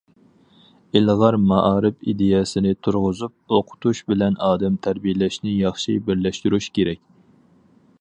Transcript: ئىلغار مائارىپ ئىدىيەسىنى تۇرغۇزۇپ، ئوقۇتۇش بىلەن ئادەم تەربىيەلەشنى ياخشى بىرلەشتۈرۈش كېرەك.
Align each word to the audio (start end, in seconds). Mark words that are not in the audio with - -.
ئىلغار 0.99 1.37
مائارىپ 1.51 2.09
ئىدىيەسىنى 2.13 2.73
تۇرغۇزۇپ، 2.87 3.57
ئوقۇتۇش 3.59 4.03
بىلەن 4.09 4.41
ئادەم 4.49 4.83
تەربىيەلەشنى 4.89 5.57
ياخشى 5.63 5.99
بىرلەشتۈرۈش 6.09 6.75
كېرەك. 6.81 7.05